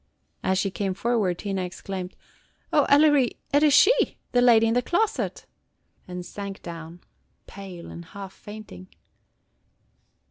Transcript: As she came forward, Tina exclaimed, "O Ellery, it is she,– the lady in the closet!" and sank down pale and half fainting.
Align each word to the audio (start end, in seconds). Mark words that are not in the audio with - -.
As 0.41 0.57
she 0.57 0.71
came 0.71 0.95
forward, 0.95 1.37
Tina 1.37 1.61
exclaimed, 1.63 2.15
"O 2.73 2.85
Ellery, 2.85 3.37
it 3.53 3.61
is 3.61 3.71
she,– 3.71 4.17
the 4.31 4.41
lady 4.41 4.65
in 4.65 4.73
the 4.73 4.81
closet!" 4.81 5.45
and 6.07 6.25
sank 6.25 6.63
down 6.63 7.01
pale 7.45 7.91
and 7.91 8.05
half 8.05 8.33
fainting. 8.33 8.87